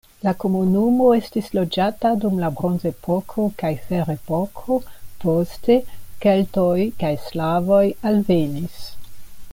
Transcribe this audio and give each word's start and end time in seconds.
La 0.25 0.31
komunumo 0.43 1.09
estis 1.17 1.49
loĝata 1.57 2.13
dum 2.23 2.39
la 2.43 2.49
bronzepoko 2.61 3.45
kaj 3.61 3.71
ferepoko, 3.91 4.79
poste 5.25 5.79
keltoj 6.25 6.75
kaj 7.05 7.13
slavoj 7.29 7.87
alvenis. 8.13 8.85